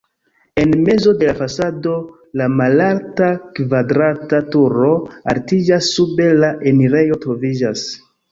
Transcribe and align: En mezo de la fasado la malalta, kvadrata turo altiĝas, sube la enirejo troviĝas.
En 0.59 0.71
mezo 0.85 1.11
de 1.17 1.27
la 1.27 1.33
fasado 1.39 1.91
la 2.41 2.47
malalta, 2.61 3.27
kvadrata 3.59 4.41
turo 4.57 4.89
altiĝas, 5.35 5.93
sube 5.99 6.33
la 6.45 6.53
enirejo 6.73 7.21
troviĝas. 7.27 7.85